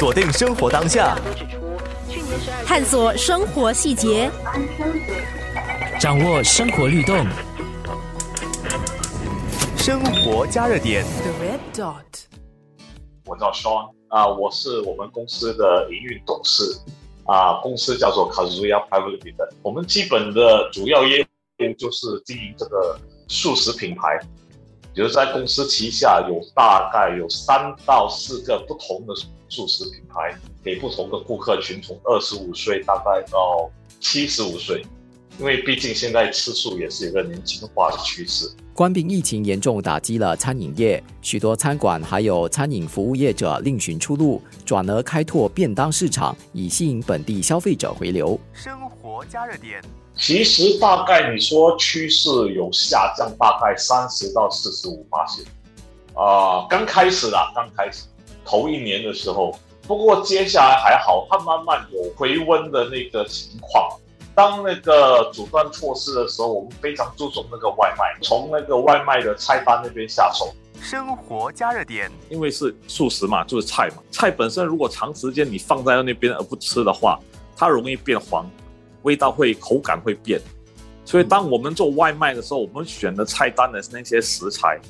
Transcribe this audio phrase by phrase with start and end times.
[0.00, 1.14] 锁定生活当下，
[2.64, 4.30] 探索生活细节，
[6.00, 7.26] 掌握生活律动。
[9.76, 11.04] 生活加热点。
[11.04, 12.24] The red dot.
[13.26, 16.62] 我叫 Sean 啊，我是我们公司的营运董事
[17.26, 19.50] 啊，公司叫做 Kazuya Private Limited。
[19.60, 22.98] 我们基本的主要业务就是经营这个
[23.28, 24.18] 素食品牌，
[24.92, 29.14] 比如在公司旗下有大概有三到四个不同的
[29.48, 34.84] 素食品牌，给不同的顾客群，从二十五岁大概到七十五岁，
[35.38, 38.50] 因为毕竟现在吃素也是一个年轻化的趋势。
[38.74, 48.40] 官兵疫情严重打击了餐饮业，许多餐馆还有餐饮服务业者另寻出路，转而开拓便当市场，以吸引本地消费者回流。
[48.52, 48.80] 生
[49.20, 49.82] 活加热点。
[50.16, 55.44] 其实大概你说趋势有下降，大概三十到四十五八线，
[56.14, 58.04] 啊，刚开始啦，刚开始
[58.44, 59.54] 头一年的时候，
[59.86, 63.94] 不过接下来还好，它慢慢有回温的那个情况。
[64.34, 70.50] 当那个阻断措施的时候，我们非常注重那个外卖，从那个外卖的菜单那边下手。
[70.80, 72.10] 生活加热点。
[72.30, 74.02] 因为是素食嘛，就是菜嘛。
[74.10, 77.18] 菜本身如果长时间你放在那边而不吃的话，
[77.54, 78.48] 它容易变黄，
[79.02, 80.40] 味道会口感会变。
[81.04, 84.80] 所以当我们做外卖的时候，我们选的菜单的那些食材，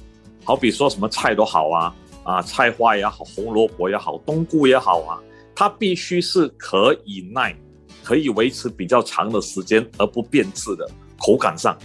[0.45, 1.95] 好比说什么菜都好啊，
[2.25, 5.19] 啊菜花也好，红萝卜也好，冬菇也好啊，
[5.55, 7.57] 它必须是可以耐。
[8.03, 11.77] 可以维持比较长的时间而不变质的口感上，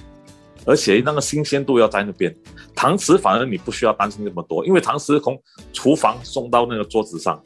[0.66, 2.34] 而且那个新鲜度要在那边。
[2.74, 5.40] 糖食反而你不需要担心那么多，因为糖食从
[5.74, 7.40] 厨房送到那个桌子上，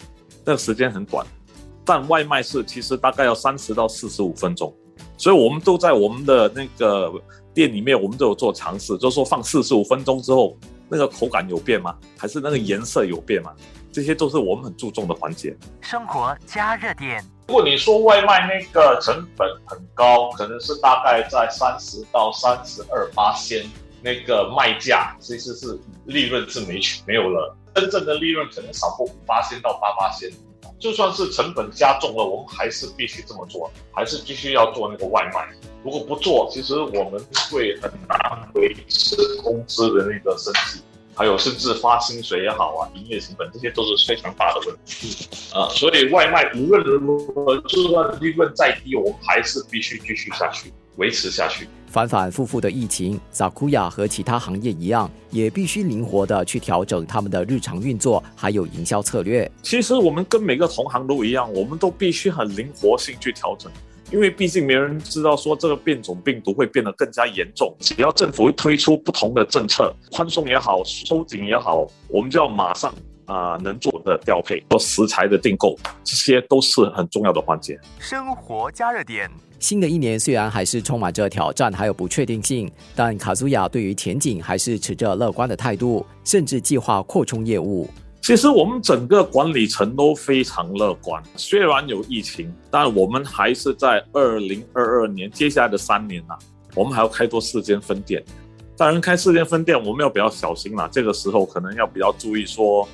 [0.46, 1.26] 那个时间很短。
[1.90, 4.72] 但外卖是其实大概要三十到四十五分钟，
[5.18, 7.12] 所以我们都在我们的那个
[7.52, 10.56] 店里面，我们都有做尝试，就是说放四十五分钟之后，
[10.88, 11.98] 那个口感有变吗？
[12.16, 13.52] 还是那个颜色有变吗？
[13.92, 15.58] 这些都是我们很注重的环节。
[15.82, 17.26] 生活加热点。
[17.48, 23.66] 如果你说外卖那个成本很高，可能是大概在三十到三十二八仙，
[24.04, 30.32] 那个卖价其实是利润是没没有了，真正的利润可能少过五八仙到八八仙。
[30.80, 35.48] 就算是成本加重了，我们还是必须这么做，还是必须要做那个外卖。
[35.84, 40.82] 如果不做，其实我们会很难维持公司的那个生计。
[41.16, 51.68] 还有甚至发薪水也好啊，营业成本这些都是非常大的问题啊，所以外卖无论如何，就算利润再低，我们还是必须继续下去，维持下去。
[51.88, 59.52] 反反复复的疫情，萨库亚和其他行业一样，也必须灵活的去调整他们的日常运作，还有营销策略。
[59.64, 63.72] 其实我们跟每个同行都一样，我们都必须很灵活性去调整。
[64.12, 72.92] 因为毕竟没人知道说这个变种病毒会变得更加严重，只要政府推出不同的政策，宽松也好，收紧也好，我们就要马上
[73.26, 77.80] 啊、呃、能做的调配和食材的订购，这些都是很重要的环节。
[78.00, 79.30] 生活加热点。
[79.60, 87.90] 新的一年虽然还是充满着挑战还有不确定性，但卡苏亚对于前景还是持着乐观的态度，甚至计划扩充业务。
[88.22, 96.40] 其实我们整个管理层都非常乐观，虽然有疫情，但我们还是在二零二二年接下来的三年呐、啊，
[96.76, 98.24] 我们还要开多四间分店。
[98.78, 102.88] 当然，开四间分店我们要比较小心啦，这个时候可能要比较注意说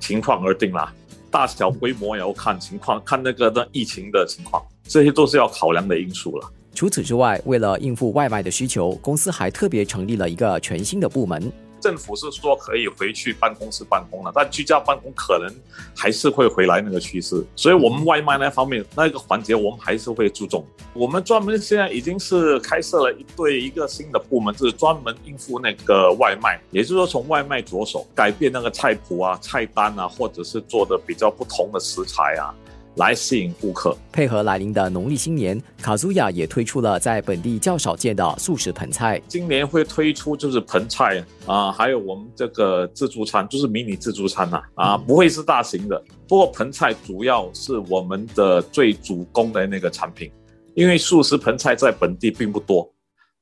[0.00, 0.92] 情况而定啦，
[1.30, 6.52] 大小规模也要看情况，看那个的疫情的情况，这些都是要考量的因素了。
[6.74, 11.50] 除此之外，为了应付外卖的需求，公司还特别成立了一个全新的部门。
[11.80, 15.54] 政府是说可以回去办公室办公了，但居家办公可能
[15.96, 20.64] 还是会回来那个趋势，所以我们外卖那方面那个环节我们还是会注重。
[20.92, 32.54] 我们专门现在已经是开设了一对一个新的部门，就是专门应付那个外卖，也就是说从外卖着手改变那个菜谱啊、菜单啊，或者是做的比较不同的食材啊。
[32.96, 33.96] 来吸引顾客。
[34.12, 39.20] 配合来临的农历新年，卡祖亚也推出了在本地较少见的素食盆菜。
[39.28, 46.02] 今年会推出就是盆菜啊，还有我们这个自助餐，就是迷你自助餐呐啊，不会是大型的。
[46.26, 50.30] 不过盆菜主要是我们的最主攻的那个产品，
[50.74, 52.90] 因为素食盆菜在本地并不多，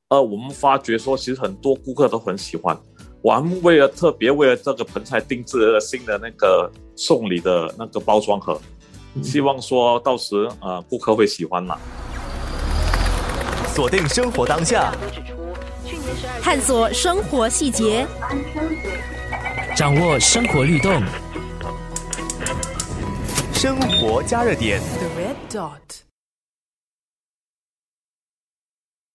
[0.09, 2.77] 呃，我们发觉说其实很多顾客都很喜欢。
[3.21, 8.59] 我们为了特别为了这个盆菜定制了新的那个送礼的那个包装盒。
[9.23, 11.77] 希望说到时呃顾客会喜欢嘛。
[13.73, 14.93] 锁定生活当下，
[16.41, 18.07] 探索生活细节，
[19.75, 21.03] 掌握生活律动。
[23.53, 24.79] 生活加热点。
[24.79, 26.04] The red dot.